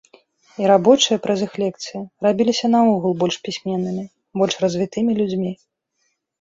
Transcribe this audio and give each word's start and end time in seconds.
І 0.61 0.69
рабочыя 0.71 1.17
праз 1.25 1.39
іх 1.47 1.53
лекцыі 1.65 2.01
рабіліся 2.27 2.71
наогул 2.77 3.11
больш 3.21 3.35
пісьменнымі, 3.45 4.03
больш 4.43 4.53
развітымі 4.67 5.11
людзьмі. 5.23 5.51